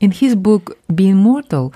In 0.00 0.12
his 0.12 0.36
book 0.36 0.78
Being 0.94 1.16
Mortal, 1.16 1.74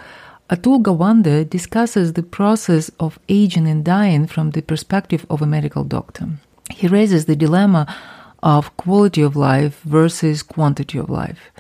Atul 0.48 0.80
Gawande 0.80 1.48
discusses 1.50 2.12
the 2.12 2.22
process 2.22 2.88
of 3.00 3.18
aging 3.28 3.66
and 3.66 3.84
dying 3.84 4.28
from 4.28 4.50
the 4.50 4.62
perspective 4.62 5.26
of 5.28 5.42
a 5.42 5.46
medical 5.46 5.82
doctor. 5.82 6.28
He 6.70 6.86
raises 6.86 7.24
the 7.24 7.34
dilemma 7.34 7.92
of 8.40 8.76
quality 8.76 9.22
of 9.22 9.34
life 9.34 9.80
versus 9.80 10.42
quantity 10.42 10.98
of 10.98 11.10
life 11.10 11.50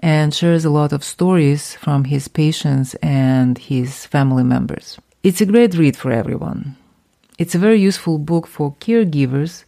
and 0.00 0.32
shares 0.32 0.64
a 0.64 0.70
lot 0.70 0.92
of 0.92 1.04
stories 1.04 1.74
from 1.74 2.04
his 2.04 2.28
patients 2.28 2.94
and 2.96 3.58
his 3.58 4.06
family 4.06 4.44
members. 4.44 4.98
It's 5.22 5.42
a 5.42 5.46
great 5.46 5.74
read 5.74 5.96
for 5.98 6.10
everyone. 6.10 6.76
It's 7.38 7.54
a 7.54 7.58
very 7.58 7.80
useful 7.80 8.18
book 8.18 8.46
for 8.46 8.74
caregivers 8.80 9.64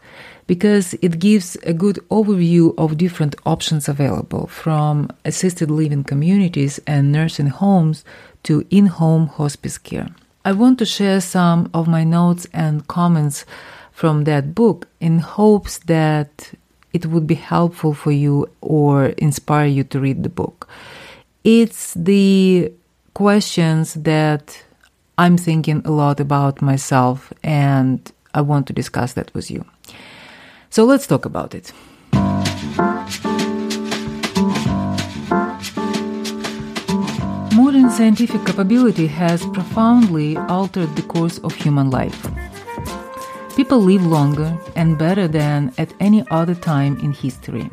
because 0.48 0.94
it 1.02 1.20
gives 1.20 1.56
a 1.62 1.72
good 1.72 1.96
overview 2.10 2.74
of 2.76 2.96
different 2.96 3.36
options 3.46 3.88
available 3.88 4.48
from 4.48 5.08
assisted 5.24 5.70
living 5.70 6.02
communities 6.02 6.80
and 6.86 7.12
nursing 7.12 7.46
homes 7.46 8.04
to 8.42 8.66
in 8.70 8.86
home 8.86 9.28
hospice 9.28 9.78
care. 9.78 10.08
I 10.44 10.52
want 10.52 10.78
to 10.78 10.86
share 10.86 11.20
some 11.20 11.70
of 11.74 11.86
my 11.86 12.02
notes 12.02 12.46
and 12.52 12.86
comments 12.88 13.44
from 13.92 14.24
that 14.24 14.54
book 14.54 14.88
in 15.00 15.18
hopes 15.18 15.78
that 15.80 16.52
it 16.94 17.04
would 17.06 17.26
be 17.26 17.34
helpful 17.34 17.92
for 17.92 18.10
you 18.10 18.48
or 18.62 19.06
inspire 19.18 19.66
you 19.66 19.84
to 19.84 20.00
read 20.00 20.22
the 20.22 20.30
book. 20.30 20.66
It's 21.44 21.92
the 21.92 22.72
questions 23.12 23.94
that 23.94 24.64
I'm 25.18 25.36
thinking 25.36 25.82
a 25.84 25.90
lot 25.90 26.20
about 26.20 26.62
myself, 26.62 27.32
and 27.42 28.10
I 28.32 28.40
want 28.40 28.66
to 28.68 28.72
discuss 28.72 29.12
that 29.14 29.34
with 29.34 29.50
you. 29.50 29.66
So 30.70 30.84
let's 30.84 31.06
talk 31.06 31.24
about 31.24 31.54
it. 31.54 31.72
Modern 37.54 37.90
scientific 37.90 38.44
capability 38.44 39.06
has 39.06 39.44
profoundly 39.46 40.36
altered 40.36 40.94
the 40.94 41.02
course 41.02 41.38
of 41.38 41.54
human 41.54 41.90
life. 41.90 42.26
People 43.56 43.80
live 43.80 44.06
longer 44.06 44.56
and 44.76 44.96
better 44.98 45.26
than 45.26 45.72
at 45.78 45.92
any 45.98 46.24
other 46.30 46.54
time 46.54 46.98
in 47.00 47.12
history. 47.12 47.70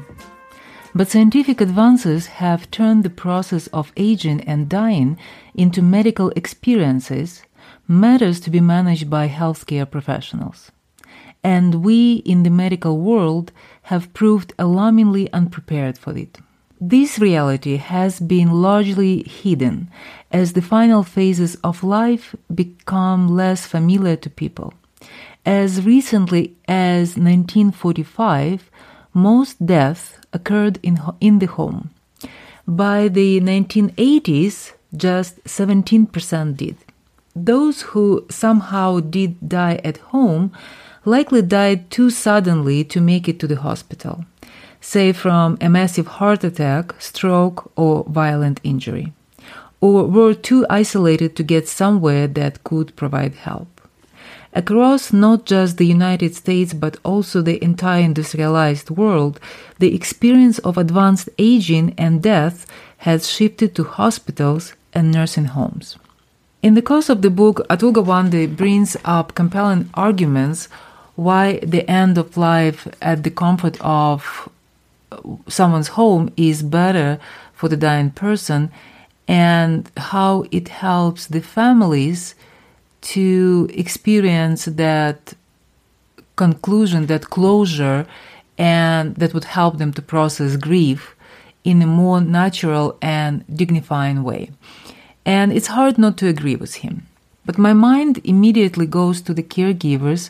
But 0.96 1.10
scientific 1.10 1.62
advances 1.62 2.26
have 2.28 2.72
turned 2.72 3.04
the 3.04 3.10
process 3.10 3.68
of 3.68 3.92
aging 3.98 4.42
and 4.42 4.70
dying 4.70 5.18
into 5.54 5.82
medical 5.82 6.30
experiences, 6.36 7.44
matters 7.88 8.40
to 8.40 8.50
be 8.50 8.62
managed 8.62 9.10
by 9.10 9.28
healthcare 9.28 9.90
professionals 9.90 10.72
and 11.46 11.86
we 11.86 12.16
in 12.26 12.42
the 12.42 12.50
medical 12.50 12.98
world 12.98 13.52
have 13.84 14.12
proved 14.16 14.52
alarmingly 14.58 15.32
unprepared 15.32 15.96
for 15.96 16.18
it. 16.18 16.40
This 16.82 17.20
reality 17.20 17.76
has 17.78 18.20
been 18.20 18.50
largely 18.64 19.22
hidden 19.22 19.92
as 20.32 20.54
the 20.54 20.64
final 20.64 21.04
phases 21.04 21.54
of 21.64 21.84
life 21.84 22.36
become 22.54 23.28
less 23.28 23.68
familiar 23.68 24.16
to 24.16 24.30
people. 24.30 24.74
As 25.46 25.86
recently 25.86 26.56
as 26.68 27.10
1945, 27.10 28.72
most 29.14 29.64
deaths 29.64 30.16
occurred 30.34 30.80
in, 30.82 31.00
in 31.22 31.38
the 31.38 31.46
home. 31.46 31.92
By 32.68 33.08
the 33.08 33.40
1980s, 33.40 34.72
just 34.98 35.44
17% 35.44 36.58
did. 36.58 36.78
Those 37.36 37.84
who 37.94 38.26
somehow 38.32 39.00
did 39.00 39.48
die 39.48 39.80
at 39.84 39.98
home 39.98 40.52
likely 41.06 41.42
died 41.42 41.90
too 41.92 42.10
suddenly 42.10 42.84
to 42.84 43.00
make 43.00 43.30
it 43.30 43.40
to 43.40 43.48
the 43.48 43.56
hospital, 43.58 44.26
say 44.82 45.14
from 45.14 45.58
a 45.62 45.70
massive 45.70 46.08
heart 46.08 46.44
attack, 46.44 46.94
stroke, 47.00 47.72
or 47.76 48.04
violent 48.06 48.60
injury, 48.64 49.14
or 49.82 50.08
were 50.08 50.34
too 50.34 50.66
isolated 50.70 51.36
to 51.36 51.44
get 51.44 51.68
somewhere 51.68 52.28
that 52.28 52.64
could 52.64 52.96
provide 52.96 53.36
help. 53.36 53.68
Across 54.54 55.12
not 55.12 55.46
just 55.46 55.78
the 55.78 55.86
United 55.86 56.34
States 56.34 56.74
but 56.74 56.98
also 57.04 57.42
the 57.42 57.62
entire 57.62 58.02
industrialized 58.02 58.90
world, 58.90 59.40
the 59.80 59.94
experience 59.94 60.60
of 60.60 60.78
advanced 60.78 61.28
aging 61.38 61.94
and 61.98 62.24
death 62.24 62.66
has 63.00 63.30
shifted 63.30 63.76
to 63.76 63.84
hospitals 63.84 64.74
and 64.94 65.12
nursing 65.12 65.46
homes. 65.46 65.98
In 66.64 66.74
the 66.74 66.82
course 66.82 67.10
of 67.10 67.22
the 67.22 67.30
book, 67.30 67.58
Atul 67.70 67.94
Gawande 67.94 68.56
brings 68.56 68.98
up 69.04 69.36
compelling 69.36 69.90
arguments 69.94 70.70
why 71.16 71.60
the 71.60 71.90
end 71.90 72.18
of 72.18 72.38
life 72.38 72.88
at 73.02 73.24
the 73.24 73.32
comfort 73.32 73.78
of 73.82 74.50
someone's 75.48 75.90
home 75.90 76.32
is 76.36 76.62
better 76.62 77.20
for 77.54 77.70
the 77.70 77.78
dying 77.78 78.12
person 78.12 78.72
and 79.28 79.90
how 79.98 80.46
it 80.52 80.68
helps 80.68 81.28
the 81.28 81.42
families 81.42 82.36
to 83.02 83.68
experience 83.74 84.66
that 84.66 85.34
conclusion, 86.36 87.06
that 87.06 87.30
closure, 87.30 88.06
and 88.58 89.16
that 89.16 89.34
would 89.34 89.46
help 89.46 89.78
them 89.78 89.94
to 89.94 90.02
process 90.02 90.56
grief 90.58 91.16
in 91.64 91.82
a 91.82 91.88
more 91.88 92.22
natural 92.22 92.98
and 93.02 93.44
dignifying 93.54 94.24
way. 94.24 94.52
And 95.26 95.52
it's 95.52 95.68
hard 95.68 95.98
not 95.98 96.18
to 96.18 96.28
agree 96.28 96.56
with 96.56 96.76
him. 96.76 97.08
But 97.46 97.58
my 97.58 97.74
mind 97.74 98.22
immediately 98.24 98.86
goes 98.86 99.22
to 99.22 99.34
the 99.34 99.44
caregivers 99.44 100.30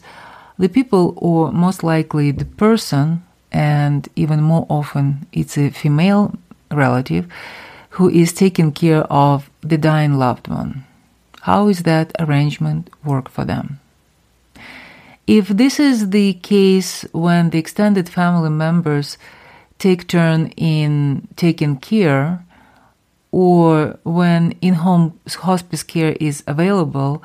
the 0.58 0.70
people, 0.70 1.14
or 1.18 1.52
most 1.52 1.84
likely 1.84 2.32
the 2.32 2.46
person, 2.46 3.24
and 3.52 4.08
even 4.16 4.42
more 4.42 4.66
often 4.70 5.28
it's 5.32 5.58
a 5.58 5.70
female 5.70 6.34
relative, 6.72 7.28
who 7.92 8.10
is 8.10 8.34
taking 8.34 8.72
care 8.72 9.04
of 9.04 9.50
the 9.62 9.78
dying 9.78 10.18
loved 10.18 10.48
one. 10.48 10.86
How 11.42 11.68
is 11.70 11.84
that 11.84 12.12
arrangement 12.20 12.90
work 13.04 13.30
for 13.30 13.46
them? 13.46 13.80
If 15.28 15.48
this 15.48 15.80
is 15.80 16.10
the 16.10 16.34
case 16.34 17.04
when 17.12 17.50
the 17.50 17.58
extended 17.58 18.10
family 18.10 18.50
members 18.50 19.18
take 19.80 20.08
turn 20.08 20.48
in 20.56 21.28
taking 21.36 21.78
care, 21.78 22.44
or 23.32 23.98
when 24.04 24.54
in-home 24.62 25.20
hospice 25.28 25.84
care 25.84 26.16
is 26.20 26.44
available, 26.48 27.24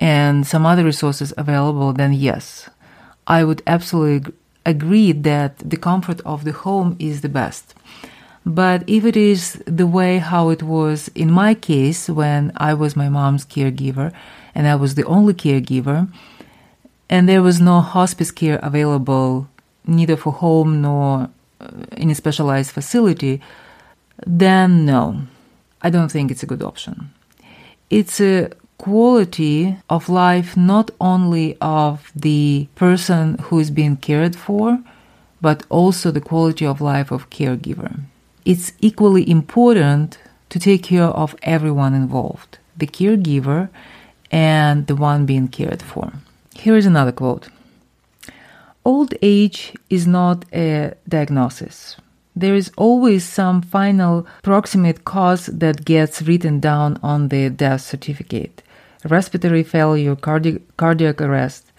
and 0.00 0.46
some 0.46 0.64
other 0.64 0.84
resources 0.84 1.32
available, 1.36 1.92
then 1.92 2.12
yes, 2.14 2.68
I 3.26 3.44
would 3.44 3.62
absolutely 3.66 4.32
agree 4.66 5.12
that 5.12 5.58
the 5.58 5.76
comfort 5.76 6.20
of 6.22 6.44
the 6.44 6.52
home 6.52 6.96
is 6.98 7.20
the 7.20 7.28
best. 7.28 7.74
But 8.46 8.88
if 8.88 9.04
it 9.04 9.16
is 9.16 9.62
the 9.66 9.86
way 9.86 10.18
how 10.18 10.48
it 10.48 10.62
was 10.62 11.08
in 11.14 11.30
my 11.30 11.54
case 11.54 12.08
when 12.08 12.52
I 12.56 12.72
was 12.72 12.96
my 12.96 13.08
mom's 13.10 13.44
caregiver 13.44 14.12
and 14.54 14.66
I 14.66 14.74
was 14.76 14.94
the 14.94 15.04
only 15.04 15.34
caregiver, 15.34 16.10
and 17.10 17.28
there 17.28 17.42
was 17.42 17.60
no 17.60 17.80
hospice 17.80 18.30
care 18.30 18.58
available 18.62 19.48
neither 19.86 20.16
for 20.16 20.32
home 20.32 20.80
nor 20.80 21.28
uh, 21.60 21.68
in 21.96 22.10
a 22.10 22.14
specialized 22.14 22.70
facility, 22.70 23.40
then 24.26 24.86
no, 24.86 25.22
I 25.82 25.90
don't 25.90 26.10
think 26.10 26.30
it's 26.30 26.42
a 26.42 26.46
good 26.46 26.62
option. 26.62 27.12
It's 27.90 28.20
a 28.20 28.50
quality 28.80 29.76
of 29.90 30.08
life 30.08 30.56
not 30.56 30.90
only 30.98 31.54
of 31.60 32.10
the 32.16 32.66
person 32.76 33.36
who 33.44 33.58
is 33.58 33.70
being 33.70 33.94
cared 33.94 34.34
for, 34.34 34.82
but 35.42 35.66
also 35.68 36.10
the 36.10 36.26
quality 36.30 36.64
of 36.64 36.80
life 36.80 37.10
of 37.10 37.28
caregiver. 37.28 38.00
It's 38.46 38.72
equally 38.80 39.28
important 39.28 40.18
to 40.48 40.58
take 40.58 40.82
care 40.82 41.12
of 41.22 41.36
everyone 41.42 41.92
involved, 41.92 42.56
the 42.74 42.86
caregiver 42.86 43.68
and 44.30 44.86
the 44.86 44.96
one 44.96 45.26
being 45.26 45.48
cared 45.48 45.82
for. 45.82 46.12
Here 46.54 46.76
is 46.76 46.86
another 46.86 47.12
quote. 47.12 47.50
Old 48.82 49.12
age 49.20 49.74
is 49.90 50.06
not 50.06 50.46
a 50.54 50.94
diagnosis. 51.06 51.96
There 52.34 52.54
is 52.54 52.72
always 52.78 53.24
some 53.24 53.60
final 53.60 54.26
proximate 54.42 55.04
cause 55.04 55.46
that 55.46 55.84
gets 55.84 56.22
written 56.22 56.60
down 56.60 56.98
on 57.02 57.28
the 57.28 57.50
death 57.50 57.82
certificate 57.82 58.62
respiratory 59.04 59.62
failure, 59.62 60.16
cardi- 60.16 60.62
cardiac 60.76 61.20
arrest. 61.20 61.72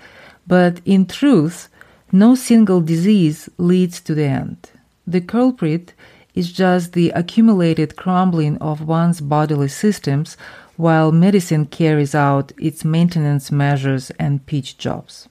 But 0.47 0.81
in 0.85 1.05
truth, 1.05 1.69
no 2.11 2.35
single 2.35 2.81
disease 2.81 3.49
leads 3.57 4.01
to 4.01 4.15
the 4.15 4.25
end. 4.25 4.71
The 5.07 5.21
culprit 5.21 5.93
is 6.33 6.51
just 6.51 6.93
the 6.93 7.09
accumulated 7.11 7.95
crumbling 7.95 8.57
of 8.57 8.87
one's 8.87 9.21
bodily 9.21 9.67
systems 9.67 10.37
while 10.77 11.11
medicine 11.11 11.65
carries 11.65 12.15
out 12.15 12.51
its 12.57 12.83
maintenance 12.83 13.51
measures 13.51 14.11
and 14.11 14.45
pitch 14.45 14.77
jobs. 14.77 15.27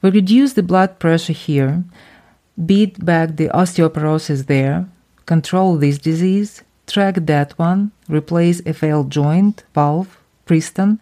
We 0.00 0.10
reduce 0.10 0.54
the 0.54 0.62
blood 0.62 0.98
pressure 0.98 1.32
here, 1.32 1.84
beat 2.66 3.04
back 3.04 3.36
the 3.36 3.48
osteoporosis 3.48 4.46
there, 4.46 4.86
control 5.26 5.76
this 5.76 5.98
disease, 5.98 6.62
track 6.86 7.14
that 7.14 7.56
one, 7.58 7.92
replace 8.08 8.60
a 8.66 8.72
failed 8.72 9.10
joint, 9.10 9.62
valve, 9.74 10.18
piston, 10.46 11.00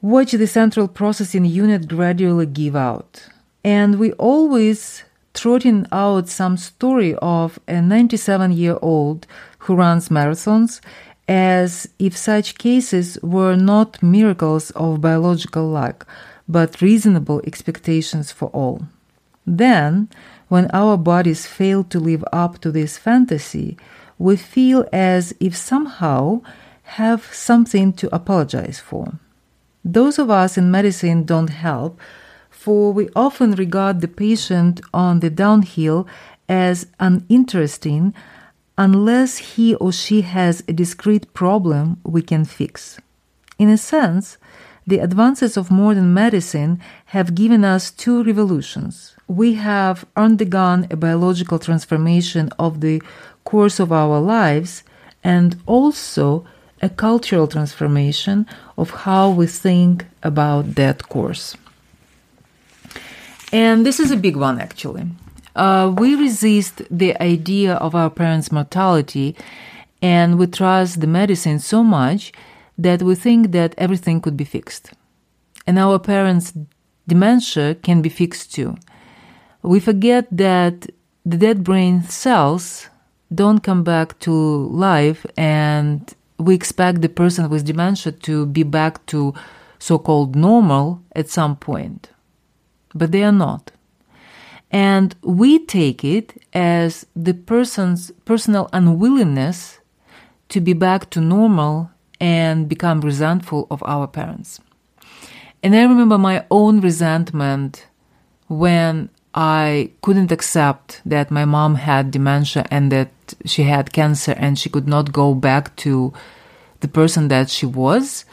watch 0.00 0.32
the 0.32 0.46
central 0.46 0.88
processing 0.88 1.44
unit 1.44 1.88
gradually 1.88 2.46
give 2.46 2.76
out. 2.76 3.28
And 3.64 3.98
we 3.98 4.12
always 4.12 5.04
trotting 5.34 5.86
out 5.92 6.28
some 6.28 6.56
story 6.56 7.14
of 7.22 7.58
a 7.66 7.80
97 7.80 8.52
year 8.52 8.78
old 8.82 9.26
who 9.58 9.74
runs 9.74 10.08
marathons 10.08 10.80
as 11.28 11.88
if 11.98 12.16
such 12.16 12.58
cases 12.58 13.18
were 13.22 13.56
not 13.56 14.02
miracles 14.02 14.70
of 14.72 15.00
biological 15.00 15.68
luck, 15.68 16.06
but 16.48 16.82
reasonable 16.82 17.40
expectations 17.46 18.32
for 18.32 18.48
all. 18.48 18.82
Then, 19.46 20.08
when 20.48 20.68
our 20.72 20.96
bodies 20.96 21.46
fail 21.46 21.84
to 21.84 21.98
live 21.98 22.24
up 22.32 22.60
to 22.60 22.70
this 22.70 22.98
fantasy, 22.98 23.76
we 24.18 24.36
feel 24.36 24.86
as 24.92 25.34
if 25.40 25.56
somehow 25.56 26.42
have 26.96 27.32
something 27.32 27.92
to 27.94 28.14
apologize 28.14 28.78
for. 28.78 29.14
Those 29.84 30.18
of 30.18 30.30
us 30.30 30.58
in 30.58 30.70
medicine 30.70 31.24
don't 31.24 31.48
help, 31.48 31.98
for 32.50 32.92
we 32.92 33.08
often 33.16 33.52
regard 33.52 34.00
the 34.00 34.08
patient 34.08 34.80
on 34.92 35.20
the 35.20 35.30
downhill 35.30 36.06
as 36.48 36.86
uninteresting 37.00 38.14
unless 38.76 39.38
he 39.38 39.74
or 39.76 39.90
she 39.92 40.20
has 40.20 40.62
a 40.68 40.72
discrete 40.72 41.32
problem 41.34 41.98
we 42.04 42.20
can 42.20 42.44
fix. 42.44 42.98
In 43.58 43.68
a 43.68 43.78
sense, 43.78 44.36
the 44.86 44.98
advances 44.98 45.56
of 45.56 45.70
modern 45.70 46.12
medicine 46.12 46.80
have 47.06 47.34
given 47.34 47.64
us 47.64 47.90
two 47.90 48.22
revolutions. 48.24 49.14
We 49.28 49.54
have 49.54 50.04
undergone 50.16 50.88
a 50.90 50.96
biological 50.96 51.58
transformation 51.58 52.50
of 52.58 52.80
the 52.80 53.00
course 53.44 53.80
of 53.80 53.92
our 53.92 54.20
lives 54.20 54.82
and 55.24 55.56
also 55.66 56.44
a 56.82 56.88
cultural 56.88 57.46
transformation 57.46 58.46
of 58.76 58.90
how 58.90 59.30
we 59.30 59.46
think 59.46 60.04
about 60.22 60.74
that 60.74 61.08
course. 61.08 61.56
And 63.52 63.86
this 63.86 64.00
is 64.00 64.10
a 64.10 64.16
big 64.16 64.36
one, 64.36 64.60
actually. 64.60 65.06
Uh, 65.54 65.94
we 65.96 66.14
resist 66.14 66.82
the 66.90 67.14
idea 67.22 67.74
of 67.74 67.94
our 67.94 68.10
parents' 68.10 68.50
mortality 68.50 69.36
and 70.00 70.38
we 70.38 70.46
trust 70.46 71.00
the 71.00 71.06
medicine 71.06 71.58
so 71.58 71.84
much 71.84 72.32
that 72.78 73.02
we 73.02 73.14
think 73.14 73.52
that 73.52 73.74
everything 73.78 74.20
could 74.20 74.36
be 74.36 74.44
fixed. 74.44 74.92
And 75.66 75.78
our 75.78 75.98
parents' 75.98 76.54
dementia 77.06 77.76
can 77.76 78.02
be 78.02 78.08
fixed 78.08 78.54
too. 78.54 78.76
We 79.62 79.78
forget 79.78 80.26
that 80.32 80.88
the 81.24 81.36
dead 81.36 81.62
brain 81.62 82.02
cells 82.02 82.88
don't 83.32 83.60
come 83.60 83.84
back 83.84 84.18
to 84.20 84.32
life 84.32 85.24
and 85.36 86.14
we 86.44 86.54
expect 86.54 87.02
the 87.02 87.08
person 87.08 87.48
with 87.48 87.64
dementia 87.64 88.12
to 88.12 88.46
be 88.46 88.62
back 88.62 89.04
to 89.06 89.34
so 89.78 89.98
called 89.98 90.36
normal 90.36 91.02
at 91.14 91.28
some 91.28 91.56
point. 91.56 92.10
But 92.94 93.12
they 93.12 93.22
are 93.24 93.32
not. 93.32 93.72
And 94.70 95.14
we 95.22 95.58
take 95.58 96.04
it 96.04 96.42
as 96.52 97.06
the 97.14 97.34
person's 97.34 98.10
personal 98.24 98.68
unwillingness 98.72 99.80
to 100.48 100.60
be 100.60 100.72
back 100.72 101.10
to 101.10 101.20
normal 101.20 101.90
and 102.20 102.68
become 102.68 103.00
resentful 103.00 103.66
of 103.70 103.82
our 103.84 104.06
parents. 104.06 104.60
And 105.62 105.76
I 105.76 105.82
remember 105.82 106.18
my 106.18 106.44
own 106.50 106.80
resentment 106.80 107.86
when 108.48 109.10
I 109.34 109.90
couldn't 110.02 110.30
accept 110.30 111.00
that 111.06 111.30
my 111.30 111.44
mom 111.44 111.76
had 111.76 112.10
dementia 112.10 112.66
and 112.70 112.92
that 112.92 113.10
she 113.46 113.62
had 113.62 113.92
cancer 113.92 114.32
and 114.36 114.58
she 114.58 114.68
could 114.68 114.86
not 114.86 115.12
go 115.12 115.34
back 115.34 115.74
to 115.76 116.12
the 116.80 116.88
person 116.88 117.28
that 117.28 117.48
she 117.48 117.64
was. 117.64 118.24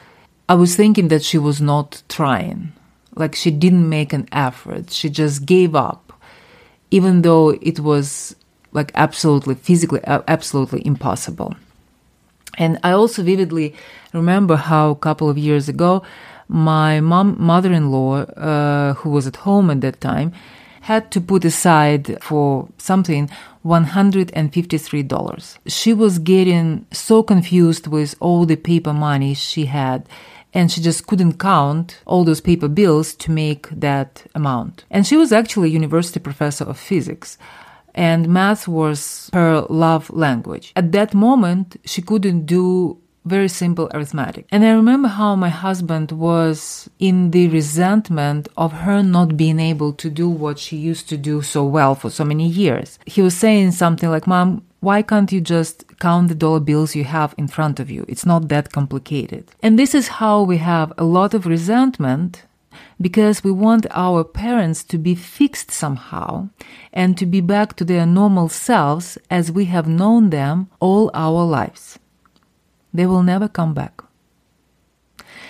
I 0.49 0.55
was 0.55 0.75
thinking 0.75 1.07
that 1.07 1.23
she 1.23 1.37
was 1.37 1.61
not 1.61 2.01
trying. 2.09 2.73
Like 3.15 3.35
she 3.35 3.51
didn't 3.51 3.87
make 3.87 4.11
an 4.11 4.27
effort. 4.31 4.91
She 4.91 5.09
just 5.09 5.45
gave 5.45 5.73
up, 5.75 6.11
even 6.91 7.21
though 7.21 7.49
it 7.49 7.79
was 7.79 8.35
like 8.71 8.91
absolutely 8.95 9.55
physically, 9.55 10.01
absolutely 10.05 10.85
impossible. 10.85 11.55
And 12.57 12.77
I 12.83 12.91
also 12.91 13.23
vividly 13.23 13.73
remember 14.13 14.57
how 14.57 14.91
a 14.91 14.95
couple 14.95 15.29
of 15.29 15.37
years 15.37 15.69
ago, 15.69 16.03
my 16.49 16.99
mom, 16.99 17.35
mother-in-law, 17.39 18.15
uh, 18.21 18.93
who 18.95 19.11
was 19.11 19.27
at 19.27 19.37
home 19.37 19.69
at 19.69 19.81
that 19.81 20.01
time, 20.01 20.33
had 20.89 21.11
to 21.11 21.21
put 21.21 21.45
aside 21.45 22.17
for 22.19 22.67
something 22.79 23.29
$153. 23.63 25.57
She 25.67 25.93
was 25.93 26.17
getting 26.17 26.87
so 26.91 27.21
confused 27.21 27.85
with 27.85 28.15
all 28.19 28.47
the 28.47 28.55
paper 28.55 28.91
money 28.91 29.35
she 29.35 29.65
had 29.65 30.09
and 30.51 30.71
she 30.71 30.81
just 30.81 31.05
couldn't 31.05 31.37
count 31.37 32.01
all 32.07 32.23
those 32.23 32.41
paper 32.41 32.67
bills 32.67 33.13
to 33.13 33.29
make 33.29 33.69
that 33.69 34.25
amount. 34.33 34.85
And 34.89 35.05
she 35.05 35.15
was 35.15 35.31
actually 35.31 35.69
a 35.69 35.77
university 35.81 36.19
professor 36.19 36.65
of 36.65 36.79
physics 36.79 37.37
and 37.93 38.27
math 38.27 38.67
was 38.67 39.29
her 39.31 39.67
love 39.69 40.09
language. 40.09 40.71
At 40.75 40.91
that 40.93 41.13
moment, 41.13 41.77
she 41.85 42.01
couldn't 42.01 42.47
do 42.47 42.97
very 43.29 43.47
simple 43.47 43.89
arithmetic. 43.93 44.45
And 44.51 44.65
I 44.65 44.71
remember 44.71 45.07
how 45.07 45.35
my 45.35 45.49
husband 45.49 46.11
was 46.11 46.89
in 46.99 47.31
the 47.31 47.47
resentment 47.47 48.49
of 48.57 48.71
her 48.83 49.01
not 49.01 49.37
being 49.37 49.59
able 49.59 49.93
to 49.93 50.09
do 50.09 50.27
what 50.27 50.59
she 50.59 50.77
used 50.77 51.07
to 51.09 51.17
do 51.17 51.41
so 51.41 51.63
well 51.63 51.95
for 51.95 52.09
so 52.09 52.25
many 52.25 52.47
years. 52.47 52.99
He 53.05 53.21
was 53.21 53.35
saying 53.37 53.71
something 53.71 54.09
like, 54.09 54.27
Mom, 54.27 54.63
why 54.81 55.01
can't 55.01 55.31
you 55.31 55.41
just 55.41 55.85
count 55.99 56.29
the 56.29 56.35
dollar 56.35 56.61
bills 56.61 56.95
you 56.95 57.03
have 57.03 57.35
in 57.37 57.47
front 57.47 57.79
of 57.79 57.91
you? 57.91 58.05
It's 58.07 58.25
not 58.25 58.47
that 58.47 58.71
complicated. 58.71 59.51
And 59.61 59.77
this 59.77 59.93
is 59.93 60.07
how 60.19 60.41
we 60.43 60.57
have 60.57 60.93
a 60.97 61.03
lot 61.03 61.33
of 61.33 61.45
resentment 61.45 62.45
because 63.01 63.43
we 63.43 63.51
want 63.51 63.85
our 63.91 64.23
parents 64.23 64.83
to 64.85 64.97
be 64.97 65.15
fixed 65.15 65.71
somehow 65.71 66.49
and 66.93 67.17
to 67.17 67.25
be 67.25 67.41
back 67.41 67.75
to 67.75 67.85
their 67.85 68.05
normal 68.05 68.49
selves 68.49 69.17
as 69.29 69.51
we 69.51 69.65
have 69.65 69.87
known 69.87 70.29
them 70.29 70.69
all 70.79 71.11
our 71.13 71.43
lives. 71.43 71.99
They 72.93 73.05
will 73.05 73.23
never 73.23 73.47
come 73.47 73.73
back. 73.73 74.01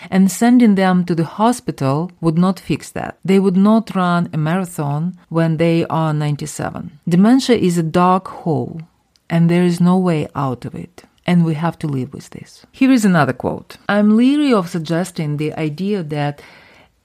And 0.10 0.32
sending 0.32 0.76
them 0.76 1.06
to 1.06 1.16
the 1.16 1.26
hospital 1.26 2.12
would 2.22 2.38
not 2.38 2.60
fix 2.60 2.90
that. 2.92 3.18
They 3.24 3.40
would 3.40 3.58
not 3.58 3.96
run 3.96 4.30
a 4.34 4.38
marathon 4.38 5.18
when 5.30 5.58
they 5.58 5.86
are 5.86 6.14
97. 6.14 7.00
Dementia 7.08 7.58
is 7.58 7.78
a 7.78 7.84
dark 7.84 8.28
hole, 8.28 8.82
and 9.30 9.50
there 9.50 9.64
is 9.64 9.82
no 9.82 9.98
way 9.98 10.28
out 10.36 10.66
of 10.66 10.76
it 10.76 11.04
and 11.28 11.46
we 11.46 11.54
have 11.54 11.78
to 11.78 11.86
live 11.86 12.12
with 12.12 12.32
this. 12.32 12.66
Here 12.72 12.92
is 12.92 13.06
another 13.06 13.34
quote 13.34 13.78
I'm 13.88 14.18
leery 14.18 14.52
of 14.52 14.70
suggesting 14.70 15.38
the 15.38 15.54
idea 15.54 16.02
that 16.02 16.42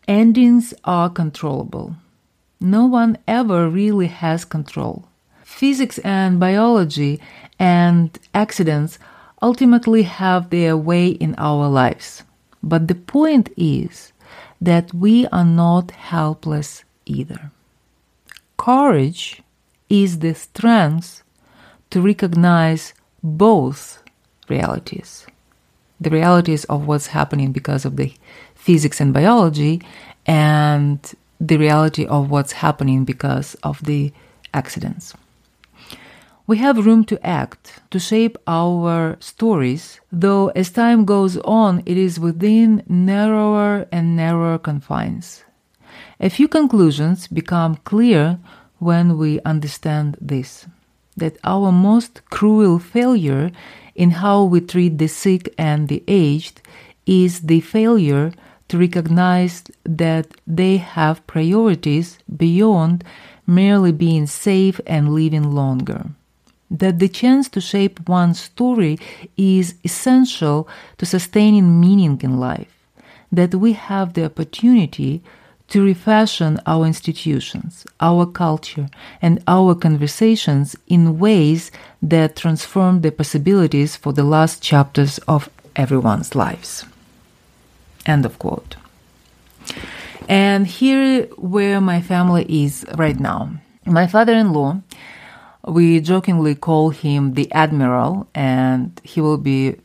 Endings 0.06 0.74
are 0.84 1.08
controllable. 1.08 1.96
No 2.60 2.84
one 2.84 3.16
ever 3.26 3.70
really 3.70 4.08
has 4.08 4.44
control. 4.44 5.08
Physics 5.44 5.98
and 6.00 6.38
biology 6.38 7.20
and 7.58 8.18
accidents 8.34 8.98
ultimately 9.42 10.02
have 10.02 10.50
their 10.50 10.76
way 10.76 11.08
in 11.08 11.34
our 11.38 11.68
lives. 11.68 12.22
But 12.62 12.88
the 12.88 12.94
point 12.94 13.50
is 13.56 14.12
that 14.60 14.94
we 14.94 15.26
are 15.28 15.44
not 15.44 15.90
helpless 15.90 16.84
either. 17.04 17.50
Courage 18.56 19.42
is 19.90 20.20
the 20.20 20.34
strength 20.34 21.22
to 21.90 22.00
recognize 22.00 22.94
both 23.22 24.02
realities 24.48 25.26
the 26.00 26.10
realities 26.10 26.64
of 26.64 26.86
what's 26.86 27.08
happening 27.08 27.52
because 27.52 27.84
of 27.84 27.96
the 27.96 28.12
physics 28.54 29.00
and 29.00 29.12
biology 29.12 29.80
and 30.26 31.14
the 31.40 31.56
reality 31.56 32.06
of 32.06 32.30
what's 32.30 32.52
happening 32.52 33.04
because 33.04 33.54
of 33.62 33.82
the 33.84 34.12
accidents. 34.52 35.14
We 36.46 36.58
have 36.58 36.84
room 36.84 37.04
to 37.06 37.26
act, 37.26 37.80
to 37.90 37.98
shape 37.98 38.36
our 38.46 39.16
stories, 39.18 39.98
though 40.12 40.48
as 40.48 40.70
time 40.70 41.06
goes 41.06 41.38
on, 41.38 41.82
it 41.86 41.96
is 41.96 42.20
within 42.20 42.82
narrower 42.86 43.86
and 43.90 44.14
narrower 44.14 44.58
confines. 44.58 45.42
A 46.20 46.28
few 46.28 46.46
conclusions 46.46 47.28
become 47.28 47.76
clear 47.76 48.38
when 48.78 49.16
we 49.16 49.40
understand 49.46 50.18
this 50.20 50.66
that 51.16 51.38
our 51.44 51.72
most 51.72 52.20
cruel 52.28 52.78
failure 52.78 53.50
in 53.94 54.10
how 54.10 54.44
we 54.44 54.60
treat 54.60 54.98
the 54.98 55.06
sick 55.06 55.54
and 55.56 55.88
the 55.88 56.02
aged 56.08 56.60
is 57.06 57.40
the 57.40 57.60
failure 57.60 58.32
to 58.68 58.78
recognize 58.78 59.62
that 59.84 60.26
they 60.46 60.76
have 60.76 61.26
priorities 61.26 62.18
beyond 62.36 63.02
merely 63.46 63.92
being 63.92 64.26
safe 64.26 64.78
and 64.86 65.14
living 65.14 65.52
longer. 65.52 66.10
That 66.80 66.98
the 66.98 67.08
chance 67.08 67.48
to 67.50 67.60
shape 67.60 68.08
one's 68.08 68.40
story 68.40 68.98
is 69.36 69.74
essential 69.84 70.68
to 70.98 71.06
sustaining 71.06 71.80
meaning 71.80 72.20
in 72.22 72.40
life. 72.40 72.74
That 73.30 73.54
we 73.54 73.74
have 73.90 74.08
the 74.14 74.24
opportunity 74.24 75.22
to 75.68 75.84
refashion 75.84 76.60
our 76.66 76.84
institutions, 76.84 77.86
our 78.00 78.26
culture, 78.26 78.88
and 79.22 79.42
our 79.46 79.74
conversations 79.86 80.76
in 80.88 81.18
ways 81.18 81.70
that 82.02 82.36
transform 82.36 83.00
the 83.00 83.12
possibilities 83.12 83.96
for 83.96 84.12
the 84.12 84.24
last 84.24 84.60
chapters 84.60 85.18
of 85.34 85.48
everyone's 85.76 86.34
lives. 86.34 86.84
End 88.04 88.26
of 88.26 88.38
quote. 88.38 88.76
And 90.28 90.66
here 90.66 91.26
where 91.36 91.80
my 91.80 92.00
family 92.02 92.44
is 92.64 92.84
right 92.96 93.18
now. 93.18 93.50
My 93.86 94.06
father-in-law, 94.06 94.80
we 95.66 96.00
jokingly 96.00 96.54
call 96.54 96.90
him 96.90 97.34
the 97.34 97.50
admiral 97.52 98.28
and 98.34 99.00
he 99.02 99.20
will 99.20 99.38
be 99.38 99.76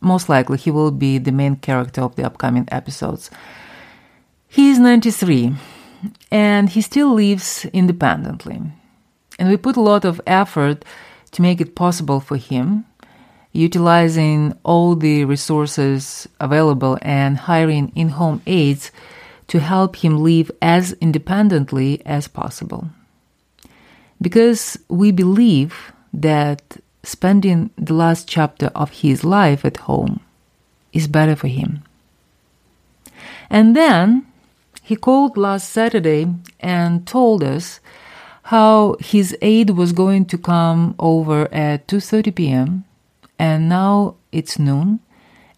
most 0.00 0.28
likely 0.28 0.56
he 0.56 0.70
will 0.70 0.90
be 0.90 1.18
the 1.18 1.32
main 1.32 1.56
character 1.56 2.02
of 2.02 2.14
the 2.16 2.24
upcoming 2.24 2.68
episodes. 2.70 3.30
He 4.46 4.70
is 4.70 4.78
93 4.78 5.54
and 6.30 6.68
he 6.68 6.80
still 6.80 7.14
lives 7.14 7.66
independently. 7.72 8.60
And 9.38 9.48
we 9.48 9.56
put 9.56 9.76
a 9.76 9.80
lot 9.80 10.04
of 10.04 10.20
effort 10.26 10.84
to 11.32 11.42
make 11.42 11.60
it 11.60 11.74
possible 11.74 12.20
for 12.20 12.36
him, 12.36 12.84
utilizing 13.52 14.56
all 14.62 14.94
the 14.94 15.24
resources 15.24 16.28
available 16.40 16.98
and 17.02 17.36
hiring 17.36 17.92
in 17.94 18.10
home 18.10 18.40
aides 18.46 18.90
to 19.48 19.60
help 19.60 19.96
him 19.96 20.22
live 20.22 20.50
as 20.60 20.92
independently 21.00 22.02
as 22.06 22.28
possible. 22.28 22.88
Because 24.20 24.78
we 24.88 25.12
believe 25.12 25.92
that 26.12 26.78
spending 27.02 27.70
the 27.76 27.94
last 27.94 28.28
chapter 28.28 28.66
of 28.74 28.90
his 28.90 29.24
life 29.24 29.64
at 29.64 29.78
home 29.78 30.20
is 30.92 31.06
better 31.06 31.36
for 31.36 31.48
him. 31.48 31.82
And 33.50 33.76
then 33.76 34.26
he 34.82 34.96
called 34.96 35.36
last 35.36 35.70
Saturday 35.70 36.26
and 36.60 37.06
told 37.06 37.42
us 37.42 37.80
how 38.44 38.96
his 39.00 39.36
aide 39.42 39.70
was 39.70 39.92
going 39.92 40.24
to 40.26 40.38
come 40.38 40.94
over 40.98 41.52
at 41.52 41.86
2:30 41.86 42.34
p.m. 42.34 42.84
and 43.38 43.68
now 43.68 44.14
it's 44.32 44.58
noon 44.58 45.00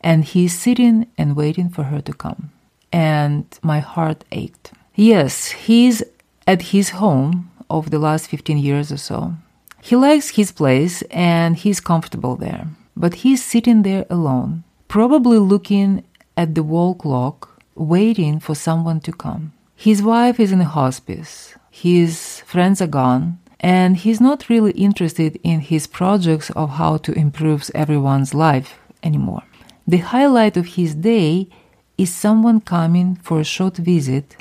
and 0.00 0.24
he's 0.24 0.58
sitting 0.58 1.06
and 1.16 1.36
waiting 1.36 1.68
for 1.68 1.84
her 1.84 2.00
to 2.00 2.12
come. 2.12 2.50
And 2.92 3.44
my 3.62 3.80
heart 3.80 4.24
ached. 4.32 4.72
Yes, 4.94 5.50
he's 5.66 6.02
at 6.46 6.62
his 6.74 6.90
home 6.90 7.49
of 7.70 7.90
the 7.90 7.98
last 7.98 8.28
15 8.28 8.58
years 8.58 8.92
or 8.92 8.96
so. 8.96 9.34
He 9.80 9.96
likes 9.96 10.30
his 10.30 10.52
place 10.52 11.02
and 11.10 11.56
he's 11.56 11.80
comfortable 11.80 12.36
there. 12.36 12.66
But 12.96 13.14
he's 13.22 13.42
sitting 13.42 13.82
there 13.82 14.04
alone, 14.10 14.64
probably 14.88 15.38
looking 15.38 16.04
at 16.36 16.54
the 16.54 16.62
wall 16.62 16.94
clock, 16.94 17.62
waiting 17.74 18.40
for 18.40 18.54
someone 18.54 19.00
to 19.00 19.12
come. 19.12 19.52
His 19.74 20.02
wife 20.02 20.38
is 20.38 20.52
in 20.52 20.60
a 20.60 20.64
hospice 20.64 21.54
his 21.70 22.40
friends 22.40 22.82
are 22.82 22.86
gone, 22.86 23.38
and 23.60 23.96
he's 23.96 24.20
not 24.20 24.48
really 24.48 24.72
interested 24.72 25.38
in 25.42 25.60
his 25.60 25.86
projects 25.86 26.50
of 26.50 26.70
how 26.70 26.96
to 26.98 27.12
improve 27.12 27.70
everyone's 27.74 28.34
life 28.34 28.78
anymore. 29.02 29.44
The 29.86 29.98
highlight 29.98 30.56
of 30.56 30.74
his 30.76 30.94
day 30.94 31.48
is 31.96 32.12
someone 32.12 32.60
coming 32.60 33.16
for 33.16 33.40
a 33.40 33.44
short 33.44 33.76
visit, 33.76 34.36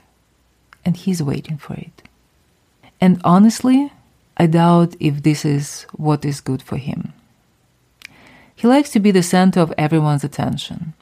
and 0.83 0.97
he's 0.97 1.21
waiting 1.21 1.57
for 1.57 1.75
it. 1.75 2.08
And 3.01 3.21
honestly, 3.23 3.91
I 4.37 4.45
doubt 4.45 4.95
if 4.99 5.23
this 5.23 5.45
is 5.45 5.85
what 5.93 6.25
is 6.25 6.41
good 6.41 6.61
for 6.61 6.77
him. 6.77 7.13
He 8.55 8.67
likes 8.67 8.91
to 8.91 8.99
be 8.99 9.11
the 9.11 9.23
center 9.23 9.61
of 9.61 9.73
everyone's 9.77 10.23
attention, 10.23 10.93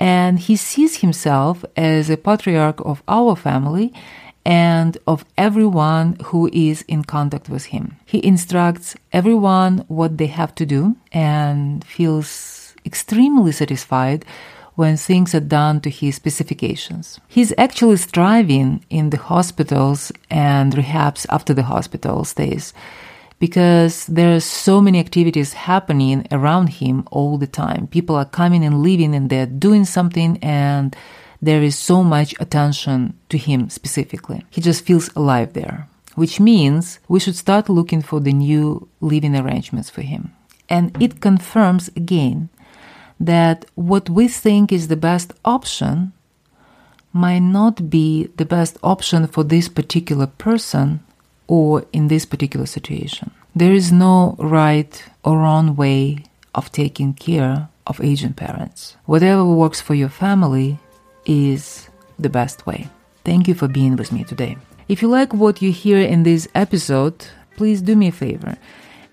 and 0.00 0.40
he 0.40 0.56
sees 0.56 0.96
himself 0.96 1.64
as 1.76 2.10
a 2.10 2.16
patriarch 2.16 2.80
of 2.80 3.02
our 3.06 3.36
family 3.36 3.92
and 4.44 4.96
of 5.06 5.24
everyone 5.36 6.16
who 6.26 6.48
is 6.52 6.82
in 6.82 7.02
contact 7.02 7.48
with 7.48 7.66
him. 7.66 7.96
He 8.04 8.24
instructs 8.24 8.96
everyone 9.12 9.84
what 9.88 10.18
they 10.18 10.28
have 10.28 10.54
to 10.56 10.66
do 10.66 10.96
and 11.12 11.84
feels 11.84 12.74
extremely 12.84 13.50
satisfied 13.50 14.24
when 14.76 14.96
things 14.96 15.34
are 15.34 15.40
done 15.40 15.80
to 15.80 15.90
his 15.90 16.14
specifications. 16.14 17.18
He's 17.26 17.52
actually 17.58 17.96
striving 17.96 18.84
in 18.88 19.10
the 19.10 19.16
hospitals 19.16 20.12
and 20.30 20.74
rehabs 20.74 21.26
after 21.30 21.52
the 21.52 21.64
hospital 21.64 22.24
stays 22.24 22.72
because 23.38 24.06
there 24.06 24.34
are 24.34 24.40
so 24.40 24.80
many 24.80 24.98
activities 24.98 25.52
happening 25.52 26.26
around 26.30 26.68
him 26.68 27.06
all 27.10 27.36
the 27.38 27.46
time. 27.46 27.86
People 27.88 28.16
are 28.16 28.24
coming 28.24 28.64
and 28.64 28.82
leaving 28.82 29.14
and 29.14 29.28
they're 29.28 29.46
doing 29.46 29.84
something 29.84 30.38
and 30.42 30.96
there 31.42 31.62
is 31.62 31.76
so 31.76 32.02
much 32.02 32.34
attention 32.40 33.14
to 33.28 33.38
him 33.38 33.68
specifically. 33.68 34.44
He 34.50 34.60
just 34.60 34.84
feels 34.84 35.10
alive 35.14 35.52
there, 35.52 35.88
which 36.14 36.40
means 36.40 36.98
we 37.08 37.20
should 37.20 37.36
start 37.36 37.68
looking 37.68 38.02
for 38.02 38.20
the 38.20 38.32
new 38.32 38.88
living 39.00 39.36
arrangements 39.36 39.90
for 39.90 40.02
him. 40.02 40.32
And 40.68 41.00
it 41.00 41.20
confirms 41.20 41.88
again 41.88 42.48
that 43.18 43.64
what 43.74 44.10
we 44.10 44.28
think 44.28 44.72
is 44.72 44.88
the 44.88 44.96
best 44.96 45.32
option 45.44 46.12
might 47.12 47.40
not 47.40 47.88
be 47.88 48.28
the 48.36 48.44
best 48.44 48.76
option 48.82 49.26
for 49.26 49.42
this 49.42 49.68
particular 49.68 50.26
person 50.26 51.00
or 51.46 51.84
in 51.92 52.08
this 52.08 52.26
particular 52.26 52.66
situation. 52.66 53.30
There 53.54 53.72
is 53.72 53.90
no 53.90 54.36
right 54.38 55.02
or 55.24 55.38
wrong 55.38 55.76
way 55.76 56.24
of 56.54 56.70
taking 56.72 57.14
care 57.14 57.68
of 57.86 58.00
aging 58.02 58.34
parents. 58.34 58.96
Whatever 59.06 59.44
works 59.44 59.80
for 59.80 59.94
your 59.94 60.10
family 60.10 60.78
is 61.24 61.88
the 62.18 62.28
best 62.28 62.66
way. 62.66 62.88
Thank 63.24 63.48
you 63.48 63.54
for 63.54 63.68
being 63.68 63.96
with 63.96 64.12
me 64.12 64.24
today. 64.24 64.56
If 64.88 65.02
you 65.02 65.08
like 65.08 65.32
what 65.32 65.62
you 65.62 65.72
hear 65.72 65.98
in 65.98 66.22
this 66.22 66.46
episode, 66.54 67.26
please 67.56 67.80
do 67.80 67.96
me 67.96 68.08
a 68.08 68.12
favor 68.12 68.56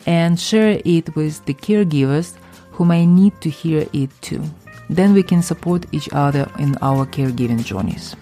and 0.06 0.40
share 0.40 0.82
it 0.84 1.16
with 1.16 1.46
the 1.46 1.54
caregivers 1.54 2.36
who 2.74 2.86
may 2.86 3.06
need 3.06 3.40
to 3.42 3.50
hear 3.50 3.88
it 3.94 4.10
too. 4.22 4.44
Then 4.90 5.14
we 5.14 5.24
can 5.24 5.42
support 5.42 5.86
each 5.92 6.10
other 6.12 6.50
in 6.60 6.76
our 6.82 7.06
caregiving 7.06 7.64
journeys. 7.64 8.16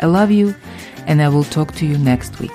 I 0.00 0.06
love 0.06 0.30
you, 0.30 0.54
and 1.06 1.20
I 1.20 1.28
will 1.28 1.44
talk 1.44 1.74
to 1.76 1.86
you 1.86 1.98
next 1.98 2.38
week. 2.40 2.52